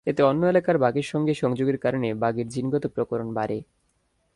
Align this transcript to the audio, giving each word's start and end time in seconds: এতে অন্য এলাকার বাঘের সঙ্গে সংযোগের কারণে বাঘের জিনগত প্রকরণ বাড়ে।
এতে 0.07 0.21
অন্য 0.23 0.41
এলাকার 0.45 0.77
বাঘের 0.77 1.03
সঙ্গে 1.03 1.33
সংযোগের 1.33 1.77
কারণে 1.77 2.09
বাঘের 2.13 2.47
জিনগত 2.47 2.83
প্রকরণ 2.87 3.29
বাড়ে। 3.33 3.57